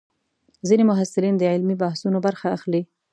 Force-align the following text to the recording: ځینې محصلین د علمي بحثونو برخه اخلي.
ځینې 0.67 0.83
محصلین 0.89 1.35
د 1.37 1.43
علمي 1.53 1.75
بحثونو 1.81 2.17
برخه 2.25 2.47
اخلي. 2.57 2.81